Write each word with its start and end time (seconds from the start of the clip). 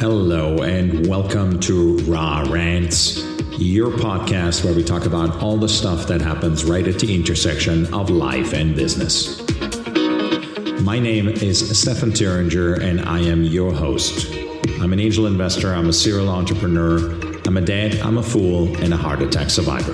Hello, 0.00 0.62
and 0.62 1.06
welcome 1.06 1.60
to 1.60 1.98
Raw 2.04 2.46
Rants, 2.48 3.18
your 3.58 3.90
podcast 3.90 4.64
where 4.64 4.72
we 4.72 4.82
talk 4.82 5.04
about 5.04 5.42
all 5.42 5.58
the 5.58 5.68
stuff 5.68 6.06
that 6.06 6.22
happens 6.22 6.64
right 6.64 6.88
at 6.88 6.98
the 6.98 7.14
intersection 7.14 7.92
of 7.92 8.08
life 8.08 8.54
and 8.54 8.74
business. 8.74 9.38
My 10.80 10.98
name 10.98 11.28
is 11.28 11.78
Stefan 11.78 12.12
Thuringer, 12.12 12.80
and 12.80 13.02
I 13.02 13.20
am 13.20 13.44
your 13.44 13.74
host. 13.74 14.34
I'm 14.80 14.94
an 14.94 15.00
angel 15.00 15.26
investor, 15.26 15.74
I'm 15.74 15.90
a 15.90 15.92
serial 15.92 16.30
entrepreneur, 16.30 16.96
I'm 17.46 17.58
a 17.58 17.60
dad, 17.60 17.96
I'm 17.96 18.16
a 18.16 18.22
fool, 18.22 18.74
and 18.78 18.94
a 18.94 18.96
heart 18.96 19.20
attack 19.20 19.50
survivor. 19.50 19.92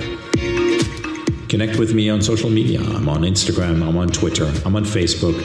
Connect 1.49 1.77
with 1.77 1.93
me 1.93 2.09
on 2.09 2.21
social 2.21 2.49
media. 2.49 2.79
I'm 2.79 3.09
on 3.09 3.23
Instagram, 3.23 3.85
I'm 3.85 3.97
on 3.97 4.07
Twitter, 4.07 4.49
I'm 4.65 4.77
on 4.77 4.85
Facebook. 4.85 5.35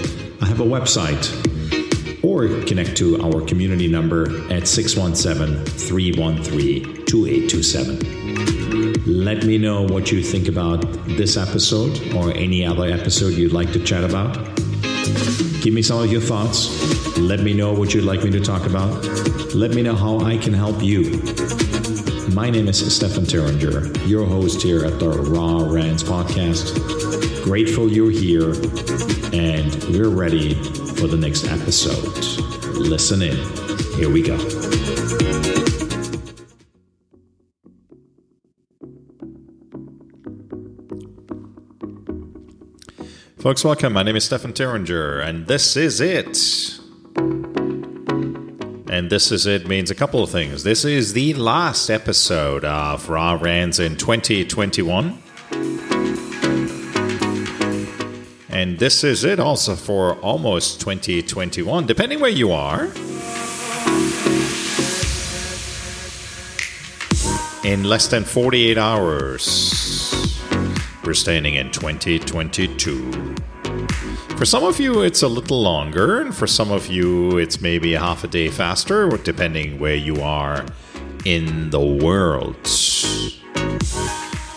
I 0.40 0.46
have 0.46 0.60
a 0.60 0.64
website, 0.64 1.51
or 2.42 2.62
connect 2.64 2.96
to 2.96 3.22
our 3.22 3.40
community 3.42 3.86
number 3.86 4.24
at 4.52 4.66
617 4.66 5.64
313 5.64 7.06
2827. 7.06 9.04
Let 9.06 9.44
me 9.44 9.58
know 9.58 9.82
what 9.82 10.10
you 10.10 10.22
think 10.22 10.48
about 10.48 10.80
this 11.06 11.36
episode 11.36 12.14
or 12.14 12.32
any 12.32 12.66
other 12.66 12.86
episode 12.86 13.34
you'd 13.34 13.52
like 13.52 13.72
to 13.72 13.84
chat 13.84 14.02
about. 14.02 14.34
Give 15.62 15.72
me 15.72 15.82
some 15.82 16.02
of 16.02 16.10
your 16.10 16.20
thoughts. 16.20 17.16
Let 17.18 17.40
me 17.40 17.54
know 17.54 17.72
what 17.72 17.94
you'd 17.94 18.04
like 18.04 18.24
me 18.24 18.30
to 18.32 18.40
talk 18.40 18.66
about. 18.66 19.04
Let 19.54 19.72
me 19.72 19.82
know 19.82 19.94
how 19.94 20.18
I 20.20 20.36
can 20.36 20.52
help 20.52 20.82
you. 20.82 21.22
My 22.34 22.50
name 22.50 22.66
is 22.66 22.94
Stefan 22.94 23.24
Thuringer, 23.24 24.08
your 24.08 24.24
host 24.26 24.62
here 24.62 24.84
at 24.84 24.98
the 24.98 25.10
Raw 25.10 25.70
Rants 25.70 26.02
podcast. 26.02 26.74
Grateful 27.44 27.88
you're 27.92 28.10
here, 28.10 28.54
and 29.32 29.72
we're 29.92 30.08
ready 30.08 30.54
for 31.02 31.08
the 31.08 31.16
next 31.16 31.48
episode. 31.48 32.16
Listen 32.78 33.22
in. 33.22 33.36
Here 33.96 34.08
we 34.08 34.22
go. 34.22 34.38
Folks, 43.40 43.64
welcome. 43.64 43.94
My 43.94 44.04
name 44.04 44.14
is 44.14 44.22
Stefan 44.26 44.52
Thuringer, 44.52 45.20
and 45.26 45.48
this 45.48 45.76
is 45.76 46.00
it. 46.00 46.38
And 48.88 49.10
this 49.10 49.32
is 49.32 49.44
it 49.44 49.66
means 49.66 49.90
a 49.90 49.96
couple 49.96 50.22
of 50.22 50.30
things. 50.30 50.62
This 50.62 50.84
is 50.84 51.14
the 51.14 51.34
last 51.34 51.90
episode 51.90 52.64
of 52.64 53.08
Raw 53.08 53.36
Rants 53.42 53.80
in 53.80 53.96
2021. 53.96 55.20
And 58.52 58.78
this 58.78 59.02
is 59.02 59.24
it 59.24 59.40
also 59.40 59.74
for 59.74 60.16
almost 60.16 60.78
2021, 60.80 61.86
depending 61.86 62.20
where 62.20 62.30
you 62.30 62.52
are. 62.52 62.84
In 67.64 67.84
less 67.84 68.08
than 68.08 68.24
48 68.24 68.76
hours, 68.76 70.38
we're 71.04 71.14
standing 71.14 71.54
in 71.54 71.70
2022. 71.70 73.34
For 74.36 74.44
some 74.44 74.64
of 74.64 74.78
you, 74.78 75.00
it's 75.00 75.22
a 75.22 75.28
little 75.28 75.62
longer, 75.62 76.20
and 76.20 76.34
for 76.34 76.46
some 76.46 76.70
of 76.70 76.88
you, 76.88 77.38
it's 77.38 77.60
maybe 77.60 77.94
a 77.94 78.00
half 78.00 78.22
a 78.22 78.28
day 78.28 78.48
faster, 78.48 79.08
depending 79.16 79.78
where 79.78 79.94
you 79.94 80.20
are 80.20 80.66
in 81.24 81.70
the 81.70 81.80
world. 81.80 82.56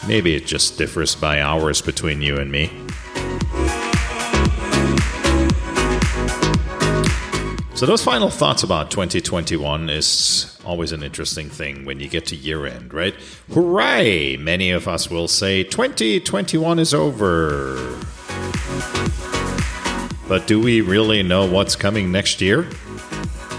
Maybe 0.07 0.35
it 0.35 0.45
just 0.45 0.77
differs 0.77 1.15
by 1.15 1.39
hours 1.39 1.81
between 1.81 2.21
you 2.21 2.37
and 2.37 2.51
me. 2.51 2.84
So, 7.75 7.85
those 7.85 8.01
final 8.01 8.29
thoughts 8.29 8.63
about 8.63 8.89
2021 8.89 9.89
is 9.89 10.57
always 10.63 10.93
an 10.93 11.03
interesting 11.03 11.49
thing 11.49 11.83
when 11.83 11.99
you 11.99 12.07
get 12.07 12.25
to 12.27 12.35
year 12.37 12.65
end, 12.65 12.93
right? 12.93 13.13
Hooray! 13.51 14.37
Many 14.37 14.71
of 14.71 14.87
us 14.87 15.09
will 15.11 15.27
say 15.27 15.61
2021 15.61 16.79
is 16.79 16.93
over. 16.93 17.75
But 20.29 20.47
do 20.47 20.61
we 20.61 20.79
really 20.79 21.21
know 21.21 21.45
what's 21.45 21.75
coming 21.75 22.13
next 22.13 22.39
year? 22.39 22.65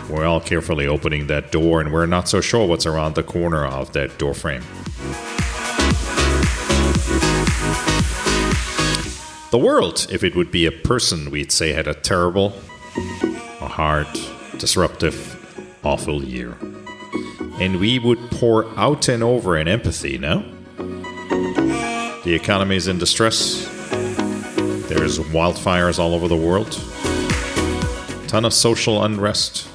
We're 0.09 0.25
all 0.25 0.41
carefully 0.41 0.87
opening 0.87 1.27
that 1.27 1.53
door, 1.53 1.83
and 1.83 1.93
we're 1.93 2.07
not 2.07 2.27
so 2.27 2.41
sure 2.41 2.67
what's 2.67 2.87
around 2.87 3.17
the 3.17 3.23
corner 3.23 3.67
of 3.67 3.93
that 3.93 4.17
door 4.17 4.33
frame. 4.33 4.63
The 9.51 9.59
world, 9.59 10.07
if 10.11 10.25
it 10.25 10.35
would 10.35 10.51
be 10.51 10.65
a 10.65 10.73
person, 10.73 11.31
we'd 11.31 11.53
say 11.53 11.75
had 11.75 11.87
a 11.87 11.93
terrible, 11.93 12.55
a 13.67 13.69
hard, 13.69 14.07
disruptive, 14.59 15.17
awful 15.85 16.23
year. 16.23 16.57
And 17.61 17.81
we 17.81 17.99
would 17.99 18.19
pour 18.31 18.67
out 18.79 19.09
and 19.09 19.23
over 19.23 19.57
in 19.57 19.67
empathy, 19.67 20.19
no? 20.19 20.45
The 22.25 22.33
economy 22.35 22.77
is 22.77 22.87
in 22.87 22.99
distress. 22.99 23.67
There's 24.89 25.19
wildfires 25.19 25.99
all 25.99 26.15
over 26.15 26.29
the 26.29 26.37
world. 26.37 26.73
Ton 28.29 28.45
of 28.45 28.55
social 28.55 29.03
unrest. 29.03 29.69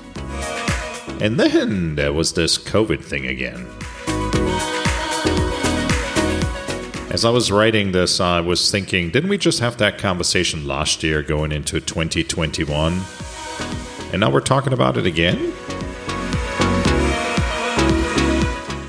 And 1.20 1.38
then 1.40 1.96
there 1.96 2.14
was 2.14 2.34
this 2.34 2.58
COVID 2.58 3.04
thing 3.04 3.28
again. 3.28 3.68
As 7.12 7.26
I 7.26 7.30
was 7.30 7.52
writing 7.52 7.92
this, 7.92 8.22
I 8.22 8.40
was 8.40 8.72
thinking, 8.72 9.12
didn't 9.12 9.30
we 9.30 9.38
just 9.38 9.60
have 9.60 9.78
that 9.78 9.98
conversation 9.98 10.66
last 10.66 11.04
year 11.04 11.22
going 11.22 11.52
into 11.52 11.82
2021? 11.82 13.02
And 14.12 14.20
now 14.20 14.30
we're 14.30 14.42
talking 14.42 14.74
about 14.74 14.98
it 14.98 15.06
again? 15.06 15.54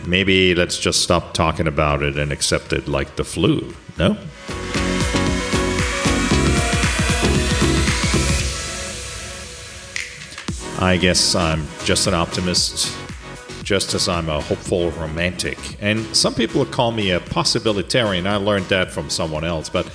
Maybe 0.05 0.55
let's 0.55 0.79
just 0.79 1.01
stop 1.03 1.33
talking 1.33 1.69
about 1.69 2.03
it 2.03 2.19
and 2.19 2.33
accept 2.33 2.73
it 2.73 2.89
like 2.89 3.15
the 3.15 3.25
flu, 3.25 3.73
no? 3.99 4.19
I 10.81 10.97
guess 11.01 11.37
I'm 11.37 11.69
just 11.85 12.09
an 12.09 12.15
optimist, 12.15 12.93
just 13.63 13.95
as 13.95 14.09
I'm 14.09 14.29
a 14.29 14.41
hopeful 14.41 14.91
romantic. 14.91 15.57
And 15.81 16.05
some 16.17 16.35
people 16.35 16.67
call 16.67 16.91
me 16.91 17.13
a 17.13 17.21
possibilitarian. 17.21 18.27
I 18.27 18.37
learned 18.37 18.67
that 18.67 18.91
from 18.91 19.09
someone 19.09 19.45
else, 19.45 19.69
but 19.69 19.87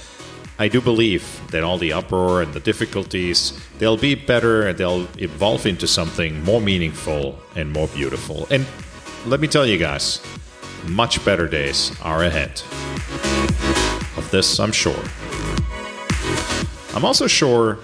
I 0.60 0.68
do 0.68 0.82
believe 0.82 1.42
that 1.52 1.64
all 1.64 1.78
the 1.78 1.94
uproar 1.94 2.42
and 2.42 2.52
the 2.52 2.60
difficulties, 2.60 3.60
they'll 3.78 3.98
be 3.98 4.16
better 4.16 4.68
and 4.68 4.76
they'll 4.76 5.08
evolve 5.20 5.68
into 5.68 5.86
something 5.88 6.44
more 6.44 6.60
meaningful 6.60 7.38
and 7.56 7.72
more 7.72 7.88
beautiful. 7.90 8.48
And 8.50 8.66
let 9.28 9.40
me 9.40 9.48
tell 9.48 9.68
you 9.68 9.78
guys, 9.78 10.20
much 10.88 11.24
better 11.24 11.48
days 11.48 11.92
are 12.02 12.24
ahead. 12.24 12.62
Of 14.18 14.30
this, 14.32 14.60
I'm 14.60 14.72
sure. 14.72 15.04
I'm 16.96 17.06
also 17.06 17.28
sure 17.28 17.78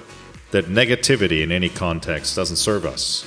that 0.49 0.65
negativity 0.65 1.43
in 1.43 1.51
any 1.51 1.69
context 1.69 2.35
doesn't 2.35 2.55
serve 2.55 2.85
us. 2.85 3.23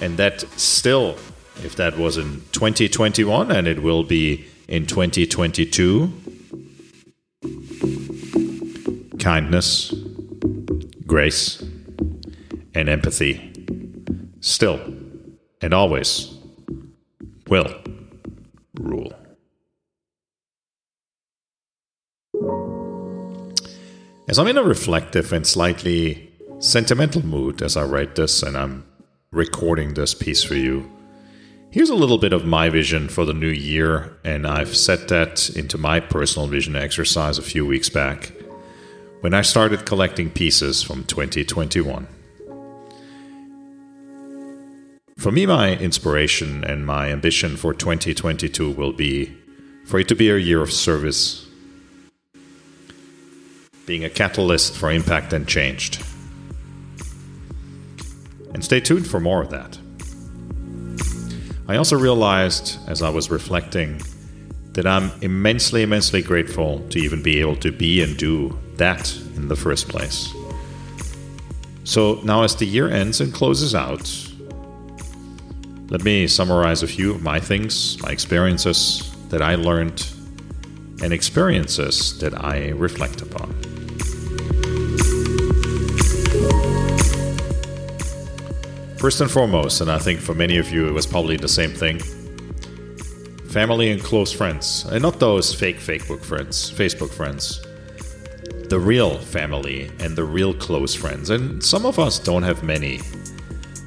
And 0.00 0.16
that 0.16 0.40
still, 0.58 1.16
if 1.62 1.76
that 1.76 1.96
was 1.96 2.16
in 2.16 2.42
2021 2.50 3.52
and 3.52 3.68
it 3.68 3.80
will 3.80 4.02
be 4.02 4.46
in 4.66 4.86
2022, 4.86 6.12
kindness, 9.18 9.94
grace, 11.06 11.62
and 12.74 12.88
empathy 12.88 13.52
still 14.40 14.80
and 15.60 15.74
always 15.74 16.34
will 17.48 17.74
rule. 18.78 19.12
As 24.28 24.38
I'm 24.38 24.46
in 24.46 24.58
a 24.58 24.62
reflective 24.62 25.32
and 25.32 25.46
slightly 25.46 26.30
sentimental 26.58 27.24
mood 27.24 27.62
as 27.62 27.76
I 27.76 27.84
write 27.84 28.14
this 28.14 28.42
and 28.42 28.56
I'm 28.56 28.84
recording 29.30 29.94
this 29.94 30.14
piece 30.14 30.42
for 30.42 30.54
you. 30.54 30.90
Here's 31.70 31.90
a 31.90 31.94
little 31.94 32.18
bit 32.18 32.32
of 32.32 32.46
my 32.46 32.70
vision 32.70 33.08
for 33.08 33.26
the 33.26 33.34
new 33.34 33.50
year, 33.50 34.16
and 34.24 34.46
I've 34.46 34.74
set 34.74 35.08
that 35.08 35.50
into 35.50 35.76
my 35.76 36.00
personal 36.00 36.48
vision 36.48 36.74
exercise 36.74 37.36
a 37.36 37.42
few 37.42 37.66
weeks 37.66 37.90
back 37.90 38.32
when 39.20 39.34
I 39.34 39.42
started 39.42 39.84
collecting 39.84 40.30
pieces 40.30 40.82
from 40.82 41.04
2021. 41.04 42.06
For 45.16 45.32
me, 45.32 45.46
my 45.46 45.76
inspiration 45.76 46.62
and 46.62 46.86
my 46.86 47.08
ambition 47.10 47.56
for 47.56 47.74
2022 47.74 48.70
will 48.70 48.92
be 48.92 49.36
for 49.86 49.98
it 49.98 50.06
to 50.08 50.14
be 50.14 50.30
a 50.30 50.36
year 50.36 50.62
of 50.62 50.72
service, 50.72 51.48
being 53.86 54.04
a 54.04 54.10
catalyst 54.10 54.76
for 54.76 54.92
impact 54.92 55.32
and 55.32 55.48
change. 55.48 55.98
And 58.54 58.64
stay 58.64 58.78
tuned 58.80 59.08
for 59.08 59.18
more 59.18 59.42
of 59.42 59.50
that. 59.50 59.78
I 61.66 61.76
also 61.76 61.98
realized 61.98 62.78
as 62.86 63.02
I 63.02 63.10
was 63.10 63.30
reflecting 63.30 64.00
that 64.72 64.86
I'm 64.86 65.10
immensely, 65.22 65.82
immensely 65.82 66.22
grateful 66.22 66.86
to 66.90 66.98
even 66.98 67.22
be 67.22 67.40
able 67.40 67.56
to 67.56 67.72
be 67.72 68.02
and 68.02 68.16
do 68.16 68.58
that 68.76 69.14
in 69.36 69.48
the 69.48 69.56
first 69.56 69.88
place. 69.88 70.32
So 71.84 72.20
now, 72.22 72.42
as 72.42 72.54
the 72.54 72.66
year 72.66 72.88
ends 72.88 73.20
and 73.20 73.32
closes 73.32 73.74
out, 73.74 74.08
Let 75.90 76.04
me 76.04 76.26
summarize 76.26 76.82
a 76.82 76.86
few 76.86 77.10
of 77.10 77.22
my 77.22 77.40
things, 77.40 77.98
my 78.02 78.10
experiences 78.10 79.10
that 79.30 79.40
I 79.40 79.54
learned, 79.54 80.06
and 81.02 81.14
experiences 81.14 82.18
that 82.18 82.34
I 82.44 82.68
reflect 82.76 83.22
upon. 83.22 83.54
First 88.98 89.22
and 89.22 89.30
foremost, 89.30 89.80
and 89.80 89.90
I 89.90 89.98
think 89.98 90.20
for 90.20 90.34
many 90.34 90.58
of 90.58 90.70
you 90.70 90.88
it 90.88 90.92
was 90.92 91.06
probably 91.06 91.38
the 91.38 91.48
same 91.48 91.70
thing 91.70 92.02
family 93.48 93.90
and 93.90 94.02
close 94.02 94.32
friends, 94.32 94.84
and 94.90 95.02
not 95.02 95.18
those 95.18 95.54
fake 95.54 95.78
Facebook 95.78 96.22
friends, 96.22 96.70
Facebook 96.70 97.10
friends. 97.10 97.62
The 98.68 98.78
real 98.78 99.18
family 99.18 99.90
and 99.98 100.14
the 100.14 100.24
real 100.24 100.52
close 100.52 100.94
friends. 100.94 101.30
And 101.30 101.62
some 101.64 101.86
of 101.86 101.98
us 101.98 102.18
don't 102.18 102.42
have 102.42 102.62
many. 102.62 103.00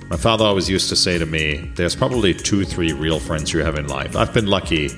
My 0.09 0.17
father 0.17 0.43
always 0.43 0.67
used 0.67 0.89
to 0.89 0.95
say 0.95 1.19
to 1.19 1.25
me, 1.25 1.71
There's 1.75 1.95
probably 1.95 2.33
two, 2.33 2.65
three 2.65 2.91
real 2.91 3.19
friends 3.19 3.53
you 3.53 3.63
have 3.63 3.77
in 3.77 3.87
life. 3.87 4.15
I've 4.15 4.33
been 4.33 4.47
lucky 4.47 4.89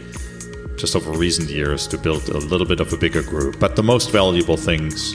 just 0.78 0.96
over 0.96 1.12
recent 1.12 1.50
years 1.50 1.86
to 1.88 1.98
build 1.98 2.30
a 2.30 2.38
little 2.38 2.66
bit 2.66 2.80
of 2.80 2.92
a 2.94 2.98
bigger 2.98 3.22
group. 3.22 3.60
But 3.60 3.76
the 3.76 3.84
most 3.84 4.12
valuable 4.12 4.58
things 4.58 5.14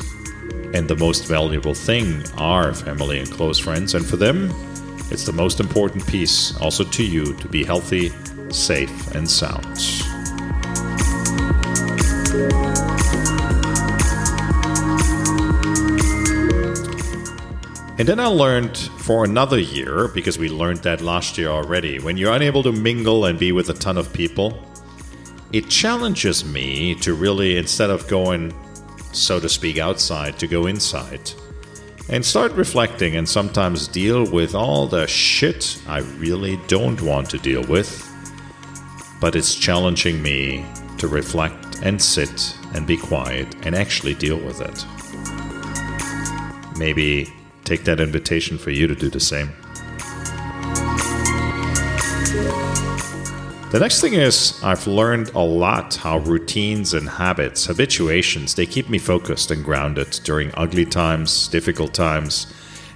and 0.75 0.87
the 0.87 0.97
most 0.97 1.27
valuable 1.27 1.75
thing 1.75 2.23
are 2.37 2.75
family 2.75 3.19
and 3.19 3.31
close 3.31 3.59
friends. 3.59 3.95
And 3.95 4.05
for 4.07 4.17
them, 4.17 4.51
it's 5.11 5.25
the 5.25 5.33
most 5.33 5.61
important 5.61 6.07
piece 6.07 6.57
also 6.61 6.85
to 6.85 7.05
you 7.05 7.35
to 7.35 7.49
be 7.49 7.65
healthy, 7.65 8.13
safe, 8.51 9.15
and 9.15 9.29
sound. 9.29 9.65
And 17.99 18.07
then 18.07 18.21
I 18.21 18.27
learned 18.27 18.77
for 18.77 19.25
another 19.25 19.59
year, 19.59 20.07
because 20.09 20.39
we 20.39 20.49
learned 20.49 20.81
that 20.81 21.01
last 21.01 21.37
year 21.37 21.49
already, 21.49 21.99
when 21.99 22.17
you're 22.17 22.33
unable 22.33 22.63
to 22.63 22.71
mingle 22.71 23.25
and 23.25 23.39
be 23.39 23.51
with 23.51 23.71
a 23.71 23.75
ton 23.75 23.99
of 23.99 24.13
people, 24.13 24.65
it 25.53 25.69
challenges 25.69 26.45
me 26.45 26.95
to 26.97 27.15
really, 27.15 27.57
instead 27.57 27.91
of 27.91 28.07
going, 28.07 28.55
so 29.13 29.41
to 29.41 29.49
speak, 29.49 29.79
outside, 29.79 30.39
to 30.39 30.47
go 30.47 30.67
inside 30.67 31.33
and 32.11 32.25
start 32.25 32.53
reflecting 32.53 33.17
and 33.17 33.29
sometimes 33.29 33.89
deal 33.89 34.31
with 34.31 34.55
all 34.55 34.87
the 34.87 35.07
shit 35.07 35.79
I 35.87 35.99
really 36.19 36.59
don't 36.69 37.01
want 37.03 37.29
to 37.31 37.39
deal 37.39 37.65
with. 37.65 38.05
But 39.21 39.35
it's 39.35 39.55
challenging 39.55 40.23
me 40.23 40.65
to 40.99 41.09
reflect 41.09 41.81
and 41.83 42.01
sit 42.01 42.57
and 42.75 42.87
be 42.87 42.97
quiet 42.97 43.55
and 43.67 43.75
actually 43.75 44.15
deal 44.15 44.39
with 44.39 44.61
it. 44.61 44.85
Maybe 46.79 47.33
take 47.65 47.85
that 47.85 48.01
invitation 48.01 48.59
for 48.59 48.71
you 48.71 48.87
to 48.87 48.95
do 48.95 49.11
the 49.11 49.21
same. 49.21 49.53
The 53.71 53.79
next 53.79 54.01
thing 54.01 54.15
is 54.15 54.59
I've 54.65 54.87
learned 54.87 55.31
a 55.35 55.41
lot 55.41 55.97
how 55.97 56.21
routines 56.21 56.95
and 56.95 57.07
habits, 57.07 57.67
habituations, 57.67 58.55
they 58.55 58.65
keep 58.65 58.89
me 58.89 58.99
focused 58.99 59.51
and 59.51 59.63
grounded 59.63 60.21
during 60.25 60.51
ugly 60.55 60.87
times, 60.87 61.49
difficult 61.49 61.93
times. 61.93 62.47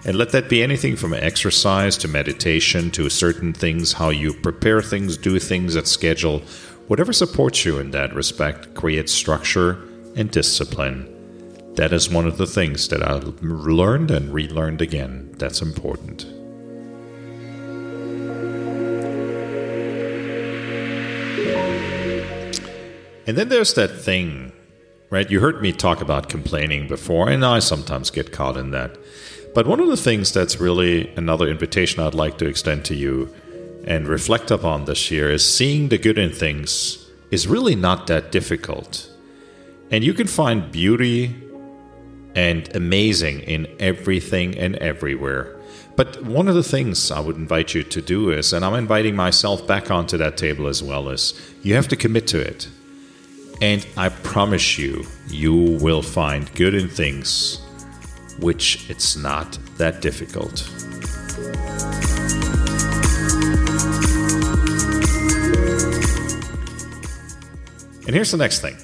And 0.05 0.17
let 0.17 0.31
that 0.31 0.49
be 0.49 0.65
anything 0.65 0.97
from 0.97 1.15
exercise 1.15 1.97
to 1.99 2.09
meditation 2.09 2.91
to 2.91 3.09
certain 3.09 3.53
things, 3.53 3.93
how 3.93 4.11
you 4.11 4.33
prepare 4.35 4.83
things, 4.83 5.17
do 5.17 5.39
things 5.39 5.77
at 5.77 5.87
schedule. 5.87 6.41
Whatever 6.89 7.13
supports 7.13 7.65
you 7.65 7.79
in 7.79 7.93
that 7.93 8.13
respect 8.13 8.75
creates 8.75 9.13
structure 9.13 9.79
and 10.17 10.29
discipline. 10.29 11.09
That 11.77 11.93
is 11.93 12.11
one 12.11 12.27
of 12.27 12.37
the 12.37 12.47
things 12.47 12.89
that 12.89 13.03
I 13.03 13.13
learned 13.41 14.11
and 14.11 14.35
relearned 14.35 14.83
again. 14.83 15.35
That's 15.39 15.63
important. 15.63 16.25
And 23.25 23.39
then 23.39 23.49
there's 23.49 23.75
that 23.75 24.01
thing, 24.01 24.53
right? 25.11 25.31
You 25.31 25.39
heard 25.39 25.63
me 25.63 25.73
talk 25.73 26.01
about 26.01 26.29
complaining 26.29 26.89
before, 26.89 27.31
and 27.31 27.45
I 27.45 27.61
sometimes 27.61 28.11
get 28.11 28.33
caught 28.33 28.57
in 28.57 28.73
that. 28.73 28.99
But 29.55 29.67
one 29.67 29.81
of 29.81 29.89
the 29.89 29.99
things 29.99 30.33
that's 30.33 30.61
really 30.61 31.13
another 31.15 31.47
invitation 31.49 32.03
I'd 32.03 32.15
like 32.15 32.39
to 32.39 32.47
extend 32.47 32.87
to 32.87 32.95
you 32.95 33.35
and 33.85 34.09
reflect 34.09 34.51
upon 34.51 34.87
this 34.87 35.11
year 35.11 35.31
is 35.31 35.45
seeing 35.45 35.89
the 35.89 35.99
good 35.99 36.17
in 36.17 36.33
things 36.33 37.07
is 37.31 37.47
really 37.47 37.75
not 37.75 38.07
that 38.07 38.33
difficult. 38.33 39.11
And 39.91 40.03
you 40.03 40.15
can 40.15 40.27
find 40.27 40.73
beauty 40.73 41.35
and 42.35 42.75
amazing 42.75 43.41
in 43.41 43.67
everything 43.79 44.57
and 44.57 44.77
everywhere. 44.77 45.55
But 45.97 46.23
one 46.25 46.49
of 46.49 46.55
the 46.55 46.63
things 46.63 47.11
I 47.11 47.21
would 47.21 47.37
invite 47.37 47.75
you 47.75 47.83
to 47.83 48.01
do 48.01 48.31
is, 48.31 48.55
and 48.55 48.65
I'm 48.65 48.75
inviting 48.75 49.15
myself 49.15 49.67
back 49.67 49.91
onto 49.91 50.17
that 50.17 50.39
table 50.39 50.67
as 50.67 50.83
well, 50.83 51.11
is 51.11 51.39
you 51.63 51.75
have 51.75 51.89
to 51.89 51.97
commit 51.97 52.27
to 52.29 52.41
it. 52.41 52.69
And 53.61 53.87
I 53.99 54.09
promise 54.09 54.79
you, 54.79 55.05
you 55.29 55.55
will 55.55 56.03
find 56.03 56.53
good 56.55 56.75
in 56.75 56.89
things 56.89 57.62
which 58.39 58.89
it's 58.91 59.17
not 59.17 59.59
that 59.77 60.01
difficult. 60.01 60.69
And 68.07 68.15
here's 68.15 68.33
the 68.33 68.37
next 68.37 68.61
thing. 68.61 68.77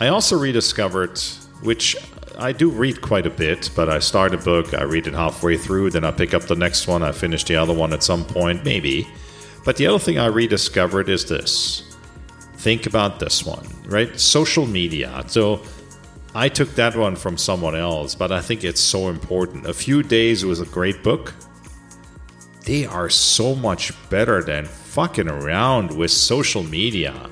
I 0.00 0.08
also 0.08 0.38
rediscovered, 0.38 1.18
which 1.62 1.96
I 2.38 2.52
do 2.52 2.68
read 2.68 3.00
quite 3.00 3.26
a 3.26 3.30
bit, 3.30 3.70
but 3.74 3.88
I 3.88 4.00
start 4.00 4.34
a 4.34 4.38
book, 4.38 4.74
I 4.74 4.82
read 4.82 5.06
it 5.06 5.14
halfway 5.14 5.56
through, 5.56 5.90
then 5.90 6.04
I 6.04 6.10
pick 6.10 6.34
up 6.34 6.42
the 6.42 6.56
next 6.56 6.86
one, 6.86 7.02
I 7.02 7.12
finish 7.12 7.44
the 7.44 7.56
other 7.56 7.72
one 7.72 7.92
at 7.92 8.02
some 8.02 8.24
point, 8.24 8.64
maybe. 8.64 9.08
But 9.64 9.76
the 9.76 9.86
other 9.86 9.98
thing 9.98 10.18
I 10.18 10.26
rediscovered 10.26 11.08
is 11.08 11.24
this 11.26 11.96
think 12.56 12.86
about 12.86 13.20
this 13.20 13.44
one, 13.44 13.66
right? 13.86 14.18
Social 14.18 14.66
media. 14.66 15.22
So 15.26 15.62
I 16.36 16.48
took 16.48 16.74
that 16.74 16.96
one 16.96 17.14
from 17.14 17.38
someone 17.38 17.76
else, 17.76 18.16
but 18.16 18.32
I 18.32 18.40
think 18.40 18.64
it's 18.64 18.80
so 18.80 19.08
important. 19.08 19.66
A 19.66 19.72
Few 19.72 20.02
Days 20.02 20.44
was 20.44 20.60
a 20.60 20.66
great 20.66 21.04
book. 21.04 21.32
They 22.64 22.86
are 22.86 23.08
so 23.08 23.54
much 23.54 23.92
better 24.10 24.42
than 24.42 24.64
fucking 24.64 25.28
around 25.28 25.96
with 25.96 26.10
social 26.10 26.64
media 26.64 27.30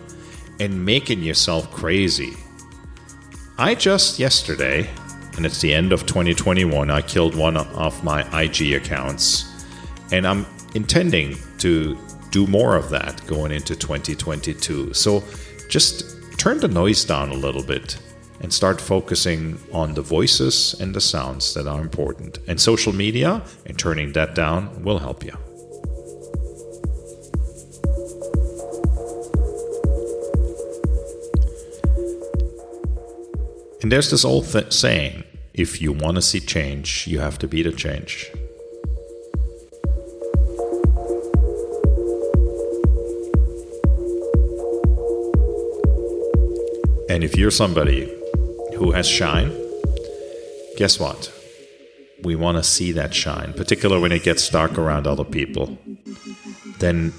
and 0.61 0.85
making 0.85 1.25
yourself 1.25 1.69
crazy. 1.73 2.35
I 3.59 3.75
just 3.75 4.21
yesterday, 4.21 4.89
and 5.37 5.45
it's 5.45 5.61
the 5.61 5.75
end 5.75 5.93
of 5.93 6.07
2021, 6.07 6.89
I 6.89 7.03
killed 7.03 7.35
one 7.35 7.57
of 7.57 8.05
my 8.05 8.23
IG 8.41 8.75
accounts, 8.75 9.67
and 10.13 10.25
I'm 10.25 10.47
intending 10.77 11.37
to 11.59 11.99
do 12.31 12.47
more 12.47 12.77
of 12.77 12.89
that 12.91 13.27
going 13.27 13.51
into 13.51 13.75
2022. 13.75 14.95
So 14.95 15.25
just 15.69 16.39
turn 16.39 16.61
the 16.61 16.69
noise 16.69 17.05
down 17.05 17.31
a 17.31 17.35
little 17.35 17.65
bit 17.65 17.99
and 18.43 18.53
start 18.53 18.81
focusing 18.81 19.59
on 19.73 19.95
the 19.95 20.03
voices 20.03 20.75
and 20.81 20.95
the 20.95 21.01
sounds 21.01 21.55
that 21.55 21.67
are 21.67 21.81
important. 21.81 22.39
And 22.49 22.61
social 22.61 22.93
media 22.93 23.43
and 23.67 23.79
turning 23.79 24.13
that 24.13 24.35
down 24.35 24.83
will 24.83 24.99
help 24.99 25.25
you. 25.25 25.33
And 33.81 33.91
there's 33.91 34.11
this 34.11 34.25
old 34.25 34.47
th- 34.47 34.73
saying 34.73 35.25
if 35.55 35.81
you 35.81 35.93
want 35.93 36.17
to 36.17 36.23
see 36.23 36.41
change, 36.41 37.07
you 37.07 37.21
have 37.21 37.39
to 37.39 37.49
be 37.49 37.63
the 37.63 37.73
change. 37.73 38.31
And 47.09 47.23
if 47.23 47.37
you're 47.37 47.51
somebody 47.51 48.22
who 48.83 48.91
has 48.91 49.07
shine, 49.07 49.53
guess 50.77 50.99
what? 50.99 51.33
We 52.25 52.35
want 52.35 52.57
to 52.57 52.65
see 52.65 52.91
that 52.91 53.15
shine, 53.15 53.53
particularly 53.53 54.03
when 54.03 54.11
it 54.11 54.25
gets 54.25 54.49
dark 54.49 54.77
around 54.77 55.07
other 55.07 55.23
people. 55.23 55.79
Then 56.81 57.13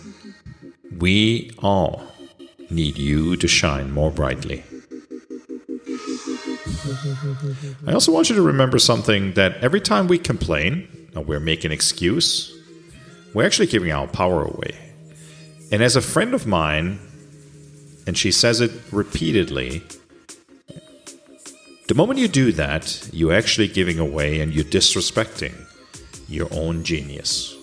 we 0.99 1.51
all 1.59 2.03
need 2.69 2.97
you 2.97 3.37
to 3.37 3.47
shine 3.47 3.91
more 3.91 4.11
brightly. 4.11 4.65
I 7.87 7.93
also 7.93 8.11
want 8.11 8.29
you 8.29 8.35
to 8.35 8.41
remember 8.41 8.77
something 8.77 9.31
that 9.35 9.55
every 9.63 9.79
time 9.79 10.07
we 10.07 10.17
complain 10.17 11.09
or 11.15 11.23
we're 11.23 11.39
making 11.39 11.67
an 11.67 11.71
excuse, 11.71 12.53
we're 13.33 13.45
actually 13.45 13.67
giving 13.67 13.93
our 13.93 14.07
power 14.07 14.43
away. 14.43 14.77
And 15.71 15.81
as 15.81 15.95
a 15.95 16.01
friend 16.01 16.33
of 16.33 16.45
mine 16.45 16.99
and 18.05 18.17
she 18.17 18.33
says 18.33 18.59
it 18.59 18.71
repeatedly. 18.91 19.81
The 21.85 21.95
moment 21.95 22.17
you 22.17 22.29
do 22.29 22.53
that, 22.53 23.09
you're 23.11 23.33
actually 23.33 23.67
giving 23.67 23.99
away 23.99 24.39
and 24.39 24.53
you're 24.53 24.63
disrespecting 24.63 25.53
your 26.29 26.47
own 26.51 26.85
genius. 26.85 27.57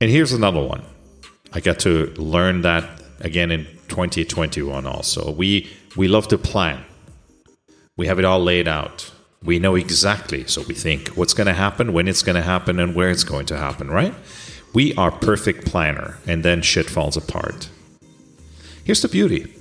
And 0.00 0.10
here's 0.10 0.32
another 0.32 0.60
one. 0.60 0.82
I 1.52 1.60
got 1.60 1.78
to 1.80 2.06
learn 2.16 2.62
that 2.62 3.00
again 3.20 3.52
in 3.52 3.66
2021 3.86 4.84
also. 4.84 5.30
We 5.30 5.70
we 5.94 6.08
love 6.08 6.26
to 6.28 6.38
plan. 6.38 6.84
We 7.96 8.08
have 8.08 8.18
it 8.18 8.24
all 8.24 8.42
laid 8.42 8.66
out. 8.66 9.12
We 9.44 9.60
know 9.60 9.76
exactly, 9.76 10.46
so 10.46 10.62
we 10.62 10.74
think, 10.74 11.08
what's 11.10 11.34
going 11.34 11.48
to 11.48 11.52
happen, 11.52 11.92
when 11.92 12.08
it's 12.08 12.22
going 12.22 12.36
to 12.36 12.42
happen, 12.42 12.80
and 12.80 12.94
where 12.94 13.10
it's 13.10 13.24
going 13.24 13.46
to 13.46 13.56
happen, 13.56 13.90
right? 13.90 14.14
We 14.74 14.94
are 14.94 15.10
perfect 15.10 15.66
planner, 15.66 16.18
and 16.26 16.42
then 16.42 16.62
shit 16.62 16.88
falls 16.88 17.16
apart. 17.16 17.68
Here's 18.84 19.02
the 19.02 19.08
beauty. 19.08 19.54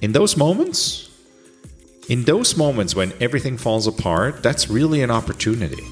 In 0.00 0.12
those 0.12 0.36
moments, 0.36 1.08
in 2.08 2.24
those 2.24 2.56
moments 2.56 2.96
when 2.96 3.12
everything 3.20 3.56
falls 3.56 3.86
apart, 3.86 4.42
that's 4.42 4.68
really 4.68 5.02
an 5.02 5.10
opportunity. 5.10 5.84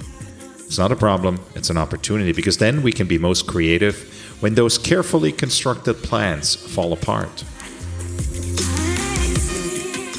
It's 0.67 0.79
not 0.79 0.91
a 0.91 0.97
problem, 0.97 1.41
it's 1.55 1.71
an 1.71 1.77
opportunity 1.77 2.33
because 2.33 2.59
then 2.59 2.83
we 2.83 2.93
can 2.93 3.07
be 3.07 3.17
most 3.17 3.47
creative 3.47 3.97
when 4.41 4.55
those 4.55 4.77
carefully 4.77 5.31
constructed 5.31 5.95
plans 6.03 6.57
fall 6.57 6.93
apart. 6.93 7.45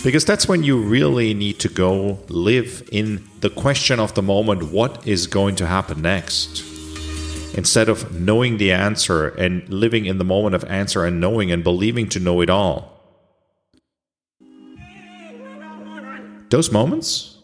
Because 0.02 0.24
that's 0.24 0.48
when 0.48 0.64
you 0.64 0.82
really 0.82 1.34
need 1.34 1.60
to 1.60 1.70
go 1.70 2.20
live 2.30 2.88
in 2.92 3.28
the 3.42 3.50
question 3.50 4.00
of 4.00 4.14
the 4.14 4.22
moment 4.22 4.72
what 4.72 5.06
is 5.06 5.28
going 5.28 5.58
to 5.58 5.68
happen 5.68 6.02
next? 6.02 6.64
Instead 7.60 7.90
of 7.90 8.18
knowing 8.18 8.56
the 8.56 8.72
answer 8.72 9.28
and 9.28 9.68
living 9.68 10.06
in 10.06 10.18
the 10.18 10.24
moment 10.24 10.56
of 10.56 10.64
answer 10.82 11.04
and 11.04 11.20
knowing 11.20 11.52
and 11.52 11.62
believing 11.62 12.08
to 12.08 12.18
know 12.18 12.40
it 12.40 12.50
all. 12.50 12.78
Those 16.50 16.72
moments, 16.72 17.38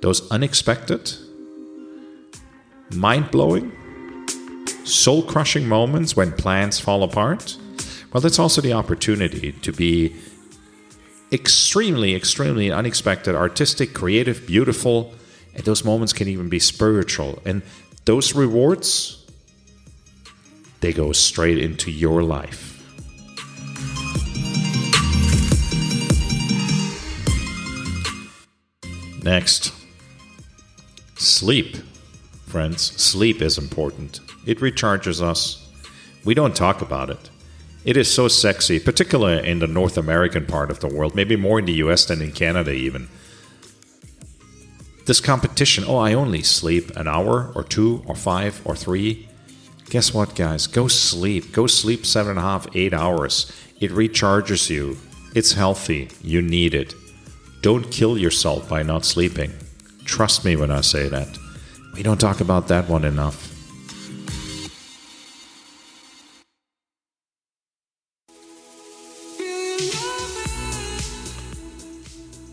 those 0.00 0.30
unexpected, 0.30 1.12
mind 2.92 3.32
blowing, 3.32 3.72
soul 4.84 5.24
crushing 5.24 5.66
moments 5.66 6.14
when 6.14 6.30
plans 6.30 6.78
fall 6.78 7.02
apart, 7.02 7.58
well, 8.12 8.20
that's 8.20 8.38
also 8.38 8.60
the 8.60 8.74
opportunity 8.74 9.50
to 9.66 9.72
be 9.72 10.14
extremely, 11.32 12.14
extremely 12.14 12.70
unexpected, 12.70 13.34
artistic, 13.34 13.92
creative, 13.92 14.46
beautiful. 14.46 15.12
And 15.56 15.64
those 15.64 15.84
moments 15.84 16.12
can 16.12 16.28
even 16.28 16.48
be 16.48 16.60
spiritual. 16.60 17.42
And 17.44 17.62
those 18.04 18.34
rewards, 18.34 19.24
they 20.80 20.92
go 20.92 21.12
straight 21.12 21.58
into 21.58 21.90
your 21.90 22.22
life. 22.22 22.70
Next, 29.22 29.72
sleep. 31.16 31.78
Friends, 32.46 32.82
sleep 32.82 33.40
is 33.40 33.56
important. 33.56 34.20
It 34.44 34.58
recharges 34.58 35.22
us. 35.22 35.66
We 36.24 36.34
don't 36.34 36.54
talk 36.54 36.82
about 36.82 37.08
it. 37.08 37.30
It 37.86 37.96
is 37.96 38.12
so 38.12 38.28
sexy, 38.28 38.78
particularly 38.78 39.48
in 39.48 39.58
the 39.60 39.66
North 39.66 39.96
American 39.96 40.44
part 40.44 40.70
of 40.70 40.80
the 40.80 40.88
world, 40.88 41.14
maybe 41.14 41.36
more 41.36 41.58
in 41.58 41.64
the 41.64 41.72
US 41.84 42.04
than 42.04 42.20
in 42.20 42.32
Canada, 42.32 42.72
even. 42.72 43.08
This 45.06 45.20
competition 45.20 45.84
oh, 45.86 45.98
I 45.98 46.14
only 46.14 46.42
sleep 46.42 46.96
an 46.96 47.06
hour 47.06 47.52
or 47.54 47.62
two 47.62 48.02
or 48.06 48.14
five 48.14 48.62
or 48.64 48.74
three. 48.74 49.28
Guess 49.90 50.14
what, 50.14 50.34
guys? 50.34 50.66
Go 50.66 50.88
sleep. 50.88 51.52
Go 51.52 51.66
sleep 51.66 52.06
seven 52.06 52.30
and 52.30 52.38
a 52.38 52.42
half, 52.42 52.66
eight 52.74 52.94
hours. 52.94 53.52
It 53.80 53.90
recharges 53.90 54.70
you. 54.70 54.96
It's 55.34 55.52
healthy. 55.52 56.08
You 56.22 56.40
need 56.40 56.72
it. 56.72 56.94
Don't 57.60 57.90
kill 57.90 58.16
yourself 58.16 58.66
by 58.66 58.82
not 58.82 59.04
sleeping. 59.04 59.52
Trust 60.06 60.42
me 60.42 60.56
when 60.56 60.70
I 60.70 60.80
say 60.80 61.10
that. 61.10 61.28
We 61.94 62.02
don't 62.02 62.20
talk 62.20 62.40
about 62.40 62.68
that 62.68 62.88
one 62.88 63.04
enough. 63.04 63.50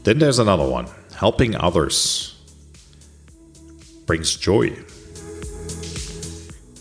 Then 0.04 0.20
there's 0.20 0.40
another 0.40 0.68
one 0.68 0.88
helping 1.14 1.56
others 1.56 2.41
brings 4.06 4.36
joy. 4.36 4.76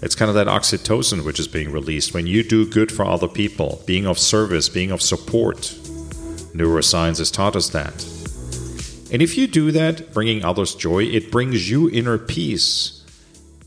It's 0.02 0.14
kind 0.14 0.30
of 0.30 0.34
that 0.34 0.46
oxytocin 0.46 1.24
which 1.24 1.38
is 1.38 1.46
being 1.46 1.70
released 1.70 2.14
when 2.14 2.26
you 2.26 2.42
do 2.42 2.68
good 2.68 2.90
for 2.90 3.04
other 3.04 3.28
people, 3.28 3.82
being 3.86 4.06
of 4.06 4.18
service, 4.18 4.68
being 4.68 4.90
of 4.90 5.02
support. 5.02 5.58
Neuroscience 6.54 7.18
has 7.18 7.30
taught 7.30 7.54
us 7.54 7.68
that. 7.70 8.04
And 9.12 9.20
if 9.20 9.36
you 9.36 9.46
do 9.46 9.70
that, 9.72 10.14
bringing 10.14 10.44
others 10.44 10.74
joy, 10.74 11.04
it 11.04 11.30
brings 11.30 11.70
you 11.70 11.90
inner 11.90 12.16
peace. 12.16 13.04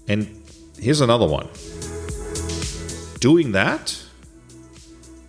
And 0.07 0.43
here's 0.79 1.01
another 1.01 1.27
one 1.27 1.47
doing 3.19 3.53
that 3.53 4.03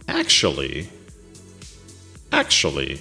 actually, 0.08 0.88
actually 2.32 3.00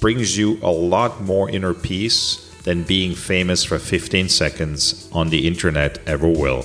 brings 0.00 0.36
you 0.36 0.58
a 0.62 0.70
lot 0.70 1.20
more 1.20 1.48
inner 1.48 1.74
peace 1.74 2.49
than 2.64 2.82
being 2.82 3.14
famous 3.14 3.64
for 3.64 3.78
15 3.78 4.28
seconds 4.28 5.08
on 5.12 5.30
the 5.30 5.46
internet 5.46 5.98
ever 6.06 6.28
will. 6.28 6.62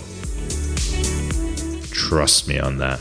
Trust 1.91 2.47
me 2.47 2.59
on 2.59 2.77
that. 2.77 2.99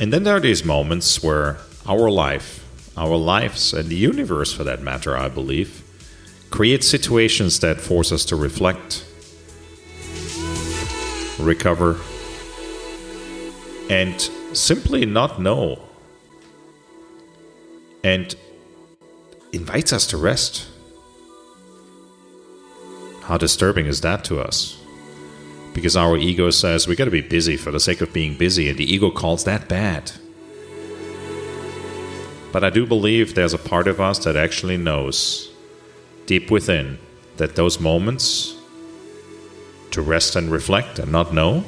And 0.00 0.12
then 0.12 0.24
there 0.24 0.36
are 0.36 0.40
these 0.40 0.64
moments 0.64 1.22
where 1.22 1.58
our 1.86 2.10
life 2.10 2.64
our 2.96 3.16
lives 3.16 3.72
and 3.72 3.88
the 3.88 3.96
universe 3.96 4.52
for 4.52 4.64
that 4.64 4.80
matter, 4.80 5.16
I 5.16 5.28
believe, 5.28 5.83
create 6.54 6.84
situations 6.84 7.58
that 7.58 7.80
force 7.80 8.12
us 8.12 8.24
to 8.24 8.36
reflect, 8.36 9.04
recover, 11.40 11.98
and 13.90 14.20
simply 14.52 15.04
not 15.04 15.40
know. 15.40 15.76
And 18.04 18.36
invites 19.52 19.92
us 19.92 20.06
to 20.06 20.16
rest. 20.16 20.68
How 23.22 23.36
disturbing 23.36 23.86
is 23.86 24.02
that 24.02 24.22
to 24.26 24.38
us? 24.38 24.80
Because 25.72 25.96
our 25.96 26.16
ego 26.16 26.50
says 26.50 26.86
we 26.86 26.94
got 26.94 27.06
to 27.06 27.10
be 27.10 27.20
busy 27.20 27.56
for 27.56 27.72
the 27.72 27.80
sake 27.80 28.00
of 28.00 28.12
being 28.12 28.38
busy, 28.38 28.68
and 28.68 28.78
the 28.78 28.88
ego 28.94 29.10
calls 29.10 29.42
that 29.42 29.68
bad. 29.68 30.12
But 32.52 32.62
I 32.62 32.70
do 32.70 32.86
believe 32.86 33.34
there's 33.34 33.54
a 33.54 33.58
part 33.58 33.88
of 33.88 34.00
us 34.00 34.20
that 34.20 34.36
actually 34.36 34.76
knows 34.76 35.50
deep 36.26 36.50
within 36.50 36.98
that 37.36 37.56
those 37.56 37.80
moments 37.80 38.56
to 39.90 40.02
rest 40.02 40.36
and 40.36 40.50
reflect 40.50 40.98
and 40.98 41.10
not 41.10 41.32
know, 41.32 41.64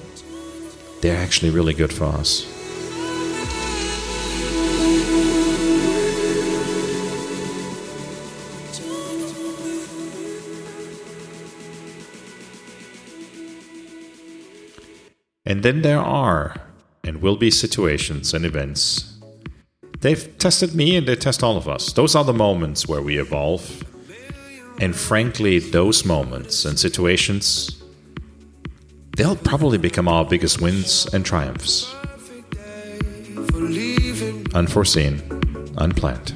they're 1.01 1.17
actually 1.17 1.51
really 1.51 1.75
good 1.75 1.93
for 1.93 2.05
us. 2.05 2.53
And 15.49 15.63
then 15.63 15.83
there 15.83 16.01
are 16.01 16.57
and 17.05 17.23
will 17.23 17.37
be 17.37 17.53
situations 17.53 18.35
and 18.35 18.45
events 18.45 19.17
They've 20.01 20.39
tested 20.39 20.75
me 20.75 20.97
and 20.97 21.09
they 21.09 21.17
test 21.17 21.43
all 21.43 21.57
of 21.57 21.69
us. 21.69 21.93
Those 21.93 22.15
are 22.15 22.25
the 22.25 22.33
moments 22.33 22.87
where 22.87 23.03
we 23.03 23.19
evolve. 23.19 23.83
And 24.79 24.95
frankly, 24.95 25.59
those 25.59 26.05
moments 26.05 26.65
and 26.65 26.79
situations, 26.79 27.83
they'll 29.17 29.37
probably 29.37 29.79
become 29.79 30.07
our 30.09 30.25
biggest 30.25 30.61
wins 30.61 31.07
and 31.15 31.25
triumphs. 31.25 31.95
Unforeseen, 34.55 35.23
unplanned. 35.79 36.35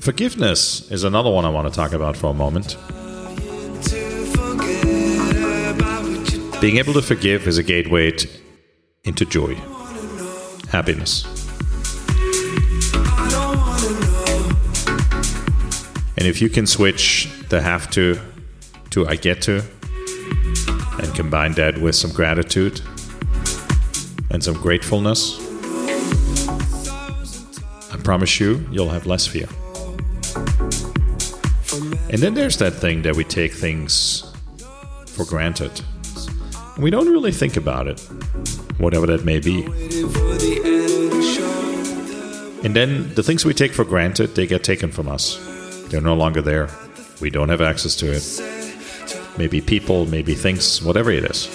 Forgiveness 0.00 0.90
is 0.90 1.04
another 1.04 1.30
one 1.30 1.44
I 1.44 1.50
want 1.50 1.68
to 1.68 1.74
talk 1.74 1.92
about 1.92 2.16
for 2.16 2.30
a 2.30 2.34
moment. 2.34 2.76
Being 6.60 6.76
able 6.76 6.92
to 6.94 7.02
forgive 7.02 7.46
is 7.48 7.58
a 7.58 7.62
gateway 7.62 8.12
into 9.04 9.24
joy, 9.24 9.56
happiness. 10.70 11.24
And 16.16 16.26
if 16.28 16.40
you 16.40 16.48
can 16.48 16.66
switch 16.66 17.28
the 17.48 17.60
have 17.60 17.90
to 17.90 18.18
to 18.90 19.06
I 19.06 19.16
get 19.16 19.40
to 19.42 19.62
and 21.02 21.14
combine 21.14 21.52
that 21.52 21.78
with 21.78 21.94
some 21.94 22.12
gratitude 22.12 22.80
and 24.30 24.42
some 24.42 24.54
gratefulness, 24.54 25.38
I 27.92 27.96
promise 28.02 28.38
you, 28.40 28.66
you'll 28.70 28.90
have 28.90 29.06
less 29.06 29.26
fear. 29.26 29.48
And 32.10 32.18
then 32.18 32.34
there's 32.34 32.56
that 32.58 32.74
thing 32.74 33.02
that 33.02 33.14
we 33.16 33.24
take 33.24 33.52
things 33.52 34.30
for 35.06 35.24
granted 35.24 35.80
We 36.78 36.90
don't 36.90 37.08
really 37.08 37.32
think 37.32 37.56
about 37.56 37.88
it, 37.88 38.00
whatever 38.78 39.06
that 39.06 39.24
may 39.24 39.38
be. 39.38 39.62
And 42.62 42.76
then 42.76 43.14
the 43.14 43.22
things 43.22 43.44
we 43.44 43.54
take 43.54 43.72
for 43.72 43.84
granted, 43.84 44.34
they 44.34 44.46
get 44.46 44.62
taken 44.62 44.90
from 44.90 45.08
us. 45.08 45.38
They're 45.88 46.00
no 46.00 46.14
longer 46.14 46.40
there. 46.42 46.68
We 47.20 47.30
don't 47.30 47.48
have 47.48 47.60
access 47.60 47.96
to 47.96 48.12
it. 48.12 49.38
Maybe 49.38 49.60
people, 49.60 50.06
maybe 50.06 50.34
things, 50.34 50.82
whatever 50.82 51.10
it 51.10 51.24
is. 51.24 51.48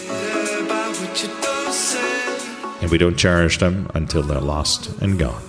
And 2.82 2.92
we 2.92 2.98
don't 2.98 3.16
cherish 3.16 3.60
them 3.60 3.90
until 3.94 4.24
they're 4.24 4.42
lost 4.42 4.90
and 5.02 5.18
gone. 5.18 5.42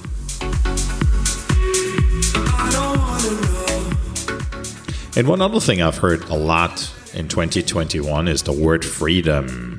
And 5.16 5.26
one 5.26 5.40
other 5.40 5.60
thing 5.60 5.80
I've 5.80 5.96
heard 5.96 6.24
a 6.24 6.34
lot 6.34 6.92
in 7.14 7.28
2021 7.28 8.28
is 8.28 8.42
the 8.42 8.52
word 8.52 8.84
freedom. 8.84 9.75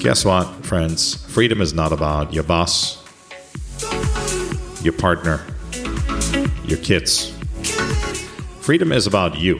Guess 0.00 0.24
what, 0.24 0.44
friends? 0.64 1.16
Freedom 1.26 1.60
is 1.60 1.74
not 1.74 1.92
about 1.92 2.32
your 2.32 2.44
boss, 2.44 3.02
your 4.80 4.92
partner, 4.92 5.44
your 6.64 6.78
kids. 6.78 7.36
Freedom 8.60 8.92
is 8.92 9.08
about 9.08 9.36
you. 9.36 9.58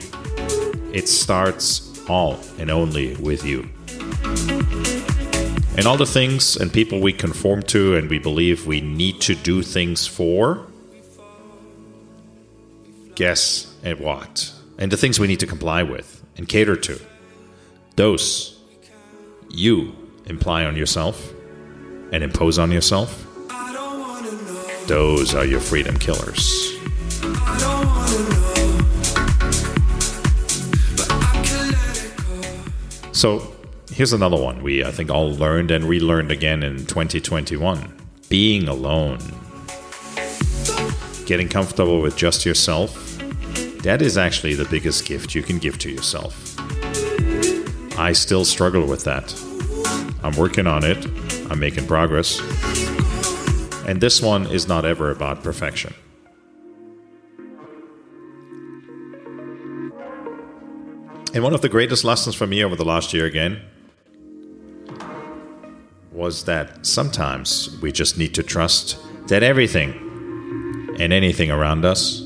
It 0.93 1.09
starts 1.09 2.01
all 2.09 2.39
and 2.57 2.71
only 2.71 3.15
with 3.15 3.45
you. 3.45 3.67
And 5.77 5.85
all 5.85 5.97
the 5.97 6.05
things 6.05 6.55
and 6.55 6.71
people 6.71 7.01
we 7.01 7.11
conform 7.11 7.61
to 7.63 7.97
and 7.97 8.09
we 8.09 8.17
believe 8.17 8.65
we 8.65 8.79
need 8.79 9.19
to 9.21 9.35
do 9.35 9.61
things 9.61 10.07
for, 10.07 10.65
guess 13.15 13.75
at 13.83 13.99
what? 13.99 14.53
And 14.77 14.89
the 14.89 14.97
things 14.97 15.19
we 15.19 15.27
need 15.27 15.41
to 15.41 15.47
comply 15.47 15.83
with 15.83 16.23
and 16.37 16.47
cater 16.47 16.77
to. 16.77 16.97
Those 17.97 18.57
you 19.49 19.95
imply 20.29 20.65
on 20.65 20.75
yourself 20.75 21.33
and 22.11 22.23
impose 22.23 22.57
on 22.57 22.71
yourself. 22.71 23.25
Those 24.87 25.35
are 25.35 25.45
your 25.45 25.59
freedom 25.59 25.97
killers. 25.97 26.75
So 33.11 33.53
here's 33.91 34.13
another 34.13 34.37
one 34.37 34.63
we 34.63 34.83
I 34.85 34.91
think 34.91 35.09
all 35.09 35.33
learned 35.33 35.71
and 35.71 35.85
relearned 35.85 36.31
again 36.31 36.63
in 36.63 36.85
2021. 36.85 37.93
Being 38.29 38.67
alone. 38.67 39.19
Getting 41.25 41.49
comfortable 41.49 42.01
with 42.01 42.15
just 42.15 42.45
yourself 42.45 43.09
that 43.83 44.01
is 44.01 44.17
actually 44.17 44.55
the 44.55 44.65
biggest 44.65 45.05
gift 45.05 45.33
you 45.33 45.41
can 45.41 45.57
give 45.57 45.79
to 45.79 45.89
yourself. 45.89 46.55
I 47.97 48.11
still 48.11 48.43
struggle 48.43 48.85
with 48.85 49.05
that. 49.05 49.48
I'm 50.23 50.35
working 50.35 50.67
on 50.67 50.83
it, 50.83 51.05
I'm 51.49 51.59
making 51.59 51.87
progress. 51.87 52.39
And 53.87 54.01
this 54.01 54.21
one 54.21 54.45
is 54.47 54.67
not 54.67 54.85
ever 54.85 55.11
about 55.11 55.43
perfection. 55.43 55.93
And 61.33 61.43
one 61.43 61.53
of 61.53 61.61
the 61.61 61.69
greatest 61.69 62.03
lessons 62.03 62.35
for 62.35 62.47
me 62.47 62.63
over 62.63 62.75
the 62.75 62.85
last 62.85 63.13
year 63.13 63.25
again 63.25 63.61
was 66.11 66.45
that 66.45 66.85
sometimes 66.85 67.79
we 67.81 67.91
just 67.91 68.17
need 68.17 68.33
to 68.35 68.43
trust 68.43 68.97
that 69.27 69.43
everything 69.43 69.93
and 70.99 71.13
anything 71.13 71.49
around 71.49 71.85
us 71.85 72.21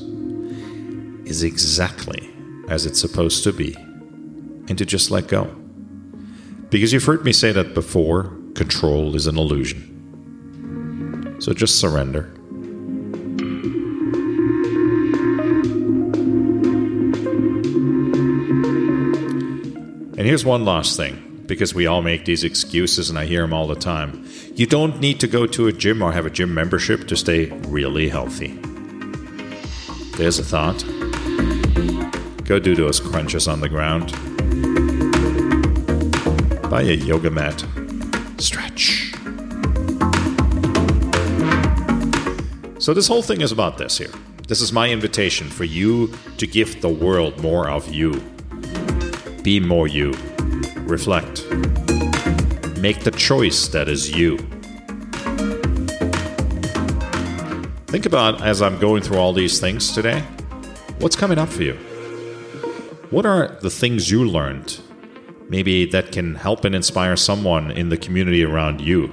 is 1.26 1.42
exactly 1.42 2.30
as 2.68 2.86
it's 2.86 3.00
supposed 3.00 3.44
to 3.44 3.52
be 3.52 3.74
and 4.68 4.76
to 4.78 4.84
just 4.84 5.10
let 5.10 5.28
go. 5.28 5.63
Because 6.74 6.92
you've 6.92 7.04
heard 7.04 7.24
me 7.24 7.32
say 7.32 7.52
that 7.52 7.72
before 7.72 8.36
control 8.56 9.14
is 9.14 9.28
an 9.28 9.38
illusion. 9.38 11.36
So 11.38 11.52
just 11.52 11.78
surrender. 11.78 12.32
And 20.18 20.26
here's 20.26 20.44
one 20.44 20.64
last 20.64 20.96
thing, 20.96 21.44
because 21.46 21.76
we 21.76 21.86
all 21.86 22.02
make 22.02 22.24
these 22.24 22.42
excuses 22.42 23.08
and 23.08 23.20
I 23.20 23.26
hear 23.26 23.42
them 23.42 23.52
all 23.52 23.68
the 23.68 23.76
time. 23.76 24.28
You 24.56 24.66
don't 24.66 24.98
need 24.98 25.20
to 25.20 25.28
go 25.28 25.46
to 25.46 25.68
a 25.68 25.72
gym 25.72 26.02
or 26.02 26.10
have 26.10 26.26
a 26.26 26.30
gym 26.30 26.52
membership 26.52 27.06
to 27.06 27.16
stay 27.16 27.50
really 27.68 28.08
healthy. 28.08 28.58
There's 30.16 30.40
a 30.40 30.44
thought. 30.44 30.82
Go 32.44 32.58
do 32.58 32.74
those 32.74 32.98
crunches 32.98 33.46
on 33.46 33.60
the 33.60 33.68
ground. 33.68 34.12
Buy 36.74 36.82
a 36.82 36.94
yoga 36.94 37.30
mat. 37.30 37.64
Stretch. 38.38 39.12
So, 42.80 42.92
this 42.92 43.06
whole 43.06 43.22
thing 43.22 43.42
is 43.42 43.52
about 43.52 43.78
this 43.78 43.96
here. 43.96 44.10
This 44.48 44.60
is 44.60 44.72
my 44.72 44.90
invitation 44.90 45.46
for 45.46 45.62
you 45.62 46.12
to 46.36 46.48
give 46.48 46.80
the 46.80 46.88
world 46.88 47.40
more 47.40 47.68
of 47.68 47.94
you. 47.94 48.20
Be 49.44 49.60
more 49.60 49.86
you. 49.86 50.14
Reflect. 50.78 51.48
Make 52.80 53.04
the 53.04 53.14
choice 53.16 53.68
that 53.68 53.86
is 53.88 54.10
you. 54.10 54.38
Think 57.86 58.04
about 58.04 58.42
as 58.42 58.60
I'm 58.60 58.80
going 58.80 59.04
through 59.04 59.18
all 59.18 59.32
these 59.32 59.60
things 59.60 59.92
today, 59.92 60.22
what's 60.98 61.14
coming 61.14 61.38
up 61.38 61.50
for 61.50 61.62
you? 61.62 61.74
What 63.10 63.26
are 63.26 63.58
the 63.62 63.70
things 63.70 64.10
you 64.10 64.24
learned, 64.24 64.80
maybe 65.48 65.84
that 65.86 66.12
can 66.12 66.34
help 66.34 66.64
and 66.64 66.74
inspire 66.74 67.16
someone 67.16 67.70
in 67.70 67.88
the 67.88 67.96
community 67.96 68.44
around 68.44 68.80
you 68.80 69.04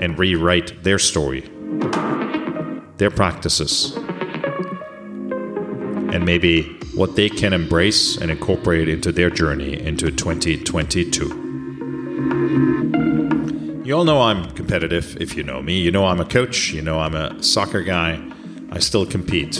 and 0.00 0.18
rewrite 0.18 0.82
their 0.82 0.98
story, 0.98 1.42
their 2.96 3.10
practices, 3.10 3.94
and 6.12 6.24
maybe 6.24 6.78
what 6.94 7.16
they 7.16 7.28
can 7.28 7.52
embrace 7.52 8.16
and 8.16 8.30
incorporate 8.30 8.88
into 8.88 9.12
their 9.12 9.30
journey 9.30 9.80
into 9.80 10.10
2022? 10.10 11.40
You 13.84 13.96
all 13.96 14.04
know 14.04 14.22
I'm 14.22 14.50
competitive 14.52 15.16
if 15.20 15.36
you 15.36 15.42
know 15.42 15.60
me. 15.62 15.80
You 15.80 15.90
know 15.90 16.06
I'm 16.06 16.20
a 16.20 16.24
coach. 16.24 16.70
You 16.70 16.82
know 16.82 17.00
I'm 17.00 17.14
a 17.14 17.42
soccer 17.42 17.82
guy. 17.82 18.22
I 18.70 18.78
still 18.78 19.04
compete. 19.06 19.54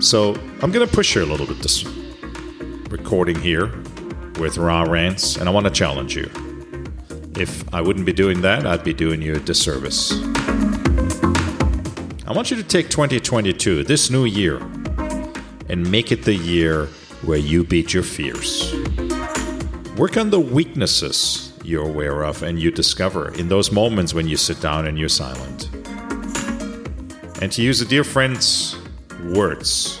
So 0.00 0.34
I'm 0.62 0.72
going 0.72 0.86
to 0.86 0.92
push 0.92 1.12
here 1.14 1.22
a 1.22 1.26
little 1.26 1.46
bit 1.46 1.58
this 1.58 1.84
recording 2.88 3.34
here 3.40 3.66
with 4.38 4.58
Raw 4.58 4.82
Rants, 4.82 5.36
and 5.36 5.48
I 5.48 5.52
want 5.52 5.66
to 5.66 5.72
challenge 5.72 6.14
you. 6.14 6.30
If 7.36 7.74
I 7.74 7.80
wouldn't 7.80 8.06
be 8.06 8.12
doing 8.12 8.42
that, 8.42 8.64
I'd 8.64 8.84
be 8.84 8.94
doing 8.94 9.20
you 9.20 9.34
a 9.34 9.40
disservice. 9.40 10.12
I 12.26 12.32
want 12.32 12.50
you 12.50 12.56
to 12.56 12.62
take 12.62 12.88
2022, 12.88 13.82
this 13.82 14.08
new 14.10 14.24
year, 14.24 14.58
and 15.68 15.90
make 15.90 16.12
it 16.12 16.22
the 16.22 16.34
year 16.34 16.86
where 17.22 17.38
you 17.38 17.64
beat 17.64 17.92
your 17.92 18.04
fears. 18.04 18.72
Work 19.96 20.16
on 20.16 20.30
the 20.30 20.40
weaknesses 20.40 21.52
you're 21.64 21.86
aware 21.88 22.22
of 22.22 22.44
and 22.44 22.60
you 22.60 22.70
discover 22.70 23.34
in 23.34 23.48
those 23.48 23.72
moments 23.72 24.14
when 24.14 24.28
you 24.28 24.36
sit 24.36 24.60
down 24.60 24.86
and 24.86 24.96
you're 24.96 25.08
silent. 25.08 25.68
And 27.42 27.50
to 27.50 27.62
use 27.62 27.80
a 27.80 27.84
dear 27.84 28.04
friend's 28.04 28.78
words, 29.24 30.00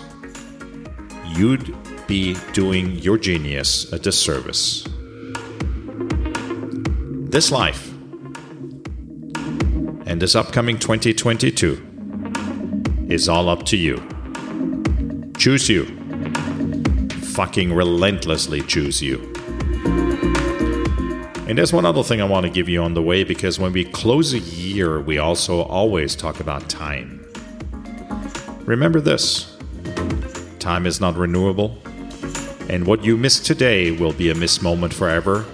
you'd 1.34 1.74
be 2.06 2.36
doing 2.52 2.92
your 2.96 3.18
genius 3.18 3.92
a 3.92 3.98
disservice. 3.98 4.86
This 7.30 7.50
life 7.50 7.92
and 10.06 10.22
this 10.22 10.34
upcoming 10.34 10.78
2022 10.78 13.06
is 13.08 13.28
all 13.28 13.48
up 13.48 13.64
to 13.64 13.76
you. 13.76 13.96
Choose 15.36 15.68
you. 15.68 15.84
Fucking 17.34 17.72
relentlessly 17.72 18.62
choose 18.62 19.02
you. 19.02 19.18
And 21.48 21.58
there's 21.58 21.72
one 21.72 21.86
other 21.86 22.02
thing 22.02 22.20
I 22.20 22.24
want 22.24 22.44
to 22.44 22.50
give 22.50 22.68
you 22.68 22.82
on 22.82 22.94
the 22.94 23.02
way 23.02 23.22
because 23.22 23.58
when 23.58 23.72
we 23.72 23.84
close 23.84 24.32
a 24.32 24.38
year, 24.38 25.00
we 25.00 25.18
also 25.18 25.62
always 25.62 26.16
talk 26.16 26.40
about 26.40 26.68
time. 26.68 27.24
Remember 28.64 29.00
this 29.00 29.56
time 30.58 30.86
is 30.86 31.00
not 31.00 31.14
renewable, 31.14 31.78
and 32.68 32.86
what 32.86 33.04
you 33.04 33.16
miss 33.16 33.38
today 33.38 33.92
will 33.92 34.12
be 34.12 34.30
a 34.30 34.34
missed 34.34 34.62
moment 34.62 34.92
forever 34.92 35.44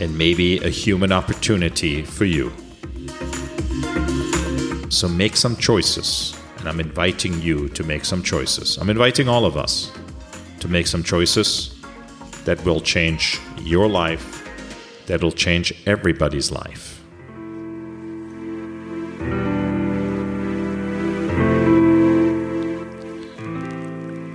and 0.00 0.16
maybe 0.16 0.58
a 0.58 0.68
human 0.68 1.12
opportunity 1.12 2.02
for 2.02 2.24
you. 2.24 2.52
So 4.88 5.08
make 5.08 5.36
some 5.36 5.56
choices, 5.56 6.34
and 6.58 6.68
I'm 6.68 6.80
inviting 6.80 7.40
you 7.42 7.68
to 7.70 7.84
make 7.84 8.04
some 8.04 8.22
choices. 8.22 8.78
I'm 8.78 8.88
inviting 8.88 9.28
all 9.28 9.44
of 9.44 9.56
us 9.56 9.92
to 10.60 10.68
make 10.68 10.86
some 10.86 11.02
choices 11.02 11.78
that 12.44 12.64
will 12.64 12.80
change 12.80 13.40
your 13.60 13.86
life, 13.86 14.48
that 15.06 15.22
will 15.22 15.32
change 15.32 15.74
everybody's 15.86 16.50
life. 16.50 17.02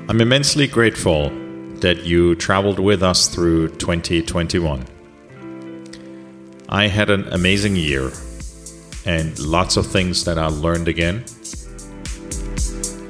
I'm 0.07 0.21
immensely 0.21 0.67
grateful 0.67 1.31
that 1.81 2.03
you 2.03 2.35
traveled 2.35 2.79
with 2.79 3.01
us 3.01 3.27
through 3.27 3.69
2021. 3.69 4.85
I 6.67 6.87
had 6.87 7.09
an 7.09 7.27
amazing 7.29 7.75
year 7.75 8.11
and 9.05 9.37
lots 9.39 9.77
of 9.77 9.87
things 9.87 10.25
that 10.25 10.37
I 10.37 10.47
learned 10.47 10.87
again. 10.87 11.23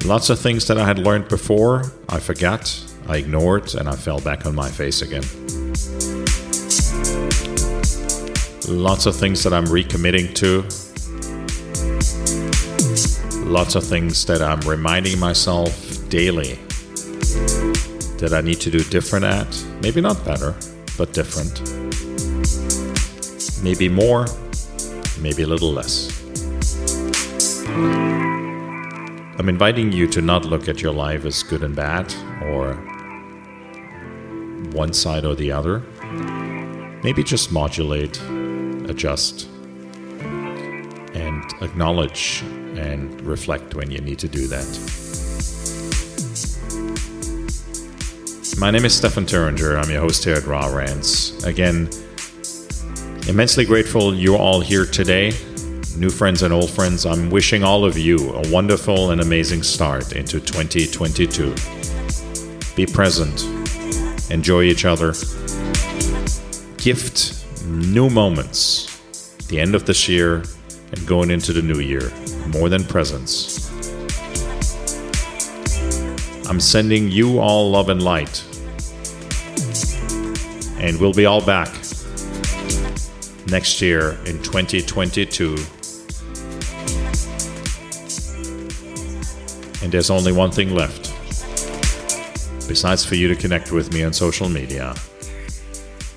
Lots 0.04 0.30
of 0.30 0.38
things 0.38 0.66
that 0.68 0.78
I 0.78 0.86
had 0.86 0.98
learned 0.98 1.28
before, 1.28 1.92
I 2.08 2.20
forgot, 2.20 2.82
I 3.06 3.18
ignored, 3.18 3.74
and 3.74 3.88
I 3.88 3.96
fell 3.96 4.20
back 4.20 4.46
on 4.46 4.54
my 4.54 4.70
face 4.70 5.02
again. 5.02 5.24
Lots 8.66 9.06
of 9.06 9.16
things 9.16 9.42
that 9.42 9.52
I'm 9.52 9.66
recommitting 9.66 10.34
to. 10.36 10.62
Lots 13.44 13.74
of 13.74 13.84
things 13.84 14.24
that 14.26 14.40
I'm 14.40 14.60
reminding 14.60 15.18
myself 15.18 16.08
daily 16.08 16.58
that 18.20 18.34
I 18.34 18.42
need 18.42 18.60
to 18.60 18.70
do 18.70 18.84
different 18.84 19.24
at. 19.24 19.64
Maybe 19.80 20.00
not 20.00 20.24
better, 20.24 20.54
but 20.98 21.12
different. 21.14 21.60
Maybe 23.62 23.88
more, 23.88 24.26
maybe 25.20 25.42
a 25.42 25.46
little 25.46 25.72
less. 25.72 26.20
I'm 29.38 29.48
inviting 29.48 29.90
you 29.90 30.06
to 30.08 30.20
not 30.20 30.44
look 30.44 30.68
at 30.68 30.82
your 30.82 30.92
life 30.92 31.24
as 31.24 31.42
good 31.42 31.62
and 31.62 31.74
bad 31.74 32.14
or 32.42 32.74
one 34.72 34.92
side 34.92 35.24
or 35.24 35.34
the 35.34 35.50
other. 35.50 35.82
Maybe 37.02 37.24
just 37.24 37.50
modulate, 37.50 38.20
adjust, 38.90 39.48
and 41.14 41.42
acknowledge 41.62 42.42
and 42.76 43.18
reflect 43.22 43.74
when 43.74 43.90
you 43.90 44.02
need 44.02 44.18
to 44.18 44.28
do 44.28 44.46
that. 44.48 44.99
My 48.60 48.70
name 48.70 48.84
is 48.84 48.94
Stefan 48.94 49.24
Thuringer. 49.24 49.82
I'm 49.82 49.90
your 49.90 50.02
host 50.02 50.22
here 50.22 50.34
at 50.34 50.44
Raw 50.44 50.66
Rants. 50.66 51.42
Again, 51.44 51.88
immensely 53.26 53.64
grateful 53.64 54.14
you're 54.14 54.36
all 54.36 54.60
here 54.60 54.84
today. 54.84 55.30
New 55.96 56.10
friends 56.10 56.42
and 56.42 56.52
old 56.52 56.68
friends, 56.68 57.06
I'm 57.06 57.30
wishing 57.30 57.64
all 57.64 57.86
of 57.86 57.96
you 57.96 58.18
a 58.18 58.52
wonderful 58.52 59.12
and 59.12 59.22
amazing 59.22 59.62
start 59.62 60.12
into 60.12 60.40
2022. 60.40 61.54
Be 62.76 62.84
present, 62.84 63.44
enjoy 64.30 64.64
each 64.64 64.84
other, 64.84 65.14
gift 66.76 67.42
new 67.64 68.10
moments, 68.10 69.38
the 69.48 69.58
end 69.58 69.74
of 69.74 69.86
this 69.86 70.06
year 70.06 70.44
and 70.92 71.06
going 71.06 71.30
into 71.30 71.54
the 71.54 71.62
new 71.62 71.80
year, 71.80 72.12
more 72.48 72.68
than 72.68 72.84
presents. 72.84 73.70
I'm 76.46 76.60
sending 76.60 77.10
you 77.10 77.38
all 77.38 77.70
love 77.70 77.88
and 77.88 78.02
light 78.02 78.44
and 80.80 80.98
we'll 80.98 81.12
be 81.12 81.26
all 81.26 81.44
back 81.44 81.68
next 83.48 83.82
year 83.82 84.12
in 84.24 84.42
2022. 84.42 85.56
And 89.82 89.92
there's 89.92 90.10
only 90.10 90.32
one 90.32 90.50
thing 90.50 90.74
left. 90.74 91.08
Besides 92.66 93.04
for 93.04 93.14
you 93.14 93.28
to 93.28 93.34
connect 93.34 93.72
with 93.72 93.92
me 93.92 94.04
on 94.04 94.12
social 94.12 94.48
media. 94.48 94.92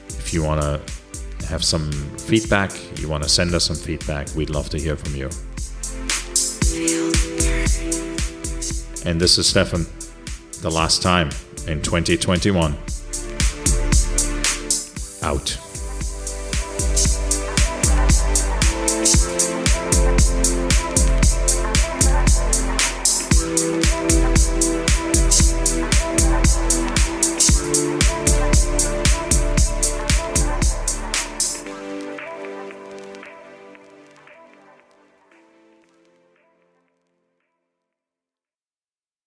If 0.08 0.34
you 0.34 0.43
want 0.43 0.62
to 0.62 1.45
have 1.47 1.63
some 1.63 1.91
feedback, 2.17 2.71
you 2.99 3.10
want 3.10 3.23
to 3.23 3.30
send 3.30 3.54
us 3.54 3.65
some 3.65 3.76
feedback, 3.76 4.34
we'd 4.34 4.49
love 4.49 4.69
to 4.69 4.80
hear 4.80 4.95
from 4.95 5.15
you. 5.15 5.26
And 9.06 9.19
this 9.19 9.38
is 9.38 9.45
Stefan, 9.45 9.86
the 10.62 10.71
last 10.71 11.02
time 11.02 11.30
in 11.67 11.82
2021 11.82 12.78
out. 15.24 15.62